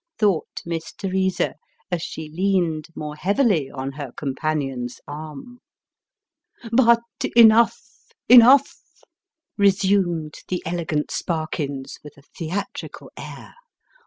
[0.17, 1.53] "thought Miss Teresa,
[1.91, 5.59] as she leaned more heavily on her companion's arm."
[6.75, 7.01] But
[7.35, 7.79] enough
[8.27, 8.79] enough!"
[9.59, 13.53] resumed the elegant Sparkius, with a theatrical air.